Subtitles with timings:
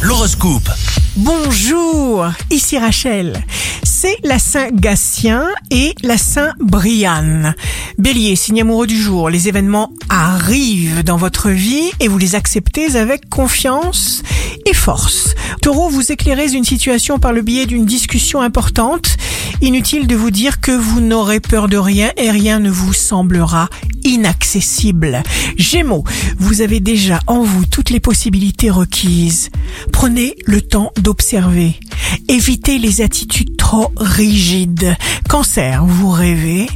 [0.00, 0.70] L'horoscope.
[1.14, 3.44] Bonjour, ici Rachel.
[3.82, 7.54] C'est la Saint Gatien et la Saint Brianne.
[7.98, 12.96] Bélier, signe amoureux du jour, les événements arrivent dans votre vie et vous les acceptez
[12.96, 14.22] avec confiance
[14.64, 15.34] et force.
[15.60, 19.18] Taureau, vous éclairez une situation par le biais d'une discussion importante.
[19.60, 23.68] Inutile de vous dire que vous n'aurez peur de rien et rien ne vous semblera
[24.04, 25.22] inaccessible.
[25.56, 26.04] Gémeaux,
[26.38, 29.50] vous avez déjà en vous toutes les possibilités requises.
[29.92, 31.78] Prenez le temps d'observer.
[32.28, 34.96] Évitez les attitudes trop rigides.
[35.28, 36.68] Cancer, vous rêvez,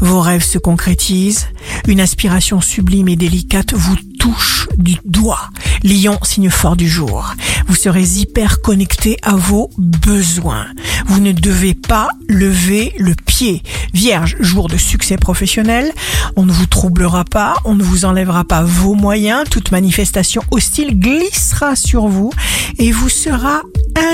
[0.00, 1.46] vos rêves se concrétisent,
[1.86, 5.50] une aspiration sublime et délicate vous touche du doigt.
[5.82, 7.34] Lion, signe fort du jour.
[7.66, 10.66] Vous serez hyper connecté à vos besoins.
[11.08, 13.62] Vous ne devez pas lever le pied.
[13.94, 15.92] Vierge, jour de succès professionnel.
[16.36, 19.44] On ne vous troublera pas, on ne vous enlèvera pas vos moyens.
[19.50, 22.30] Toute manifestation hostile glissera sur vous
[22.78, 23.62] et vous sera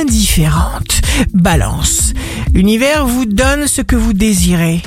[0.00, 1.02] indifférente.
[1.32, 2.12] Balance.
[2.52, 4.82] L'univers vous donne ce que vous désirez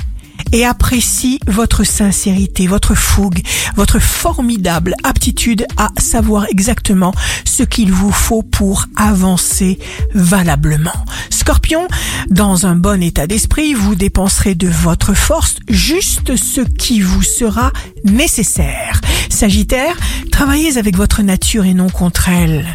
[0.52, 3.40] et apprécie votre sincérité, votre fougue,
[3.76, 7.12] votre formidable aptitude à savoir exactement
[7.44, 9.78] ce qu'il vous faut pour avancer
[10.14, 11.04] valablement.
[11.30, 11.88] Scorpion,
[12.30, 17.72] dans un bon état d'esprit, vous dépenserez de votre force juste ce qui vous sera
[18.04, 19.00] nécessaire.
[19.28, 19.96] Sagittaire,
[20.30, 22.66] travaillez avec votre nature et non contre elle.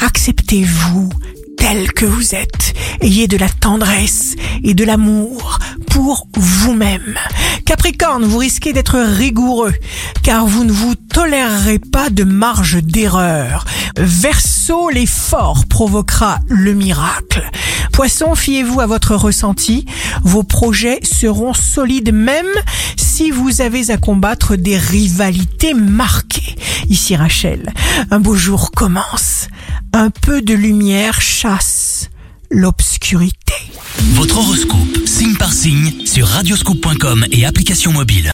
[0.00, 1.10] Acceptez-vous
[1.56, 2.74] tel que vous êtes.
[3.00, 5.58] Ayez de la tendresse et de l'amour
[5.92, 7.18] pour vous-même.
[7.66, 9.74] Capricorne, vous risquez d'être rigoureux
[10.22, 13.66] car vous ne vous tolérerez pas de marge d'erreur.
[13.96, 17.42] Verseau, l'effort provoquera le miracle.
[17.92, 19.84] Poisson, fiez-vous à votre ressenti.
[20.22, 22.46] Vos projets seront solides même
[22.96, 26.56] si vous avez à combattre des rivalités marquées.
[26.88, 27.70] Ici Rachel,
[28.10, 29.48] un beau jour commence.
[29.92, 32.08] Un peu de lumière chasse
[32.50, 33.54] l'obscurité.
[34.14, 34.98] Votre horoscope,
[36.04, 38.30] sur radioscoop.com et application mobile.